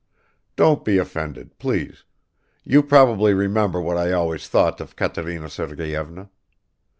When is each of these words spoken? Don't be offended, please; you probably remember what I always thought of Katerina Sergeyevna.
Don't 0.55 0.83
be 0.83 0.97
offended, 0.97 1.59
please; 1.59 2.05
you 2.63 2.81
probably 2.81 3.35
remember 3.35 3.79
what 3.79 3.97
I 3.99 4.13
always 4.13 4.47
thought 4.47 4.81
of 4.81 4.95
Katerina 4.95 5.47
Sergeyevna. 5.47 6.31